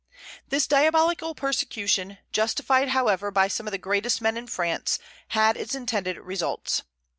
This 0.47 0.65
diabolical 0.65 1.35
persecution, 1.35 2.17
justified 2.31 2.89
however 2.89 3.29
by 3.29 3.47
some 3.47 3.67
of 3.67 3.71
the 3.71 3.77
greatest 3.77 4.19
men 4.19 4.35
in 4.35 4.47
France, 4.47 4.97
had 5.27 5.55
its 5.55 5.75
intended 5.75 6.17
results. 6.17 6.81